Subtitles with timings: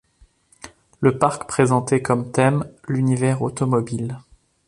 [0.99, 4.17] Le parc présentait comme thème l'univers automobile.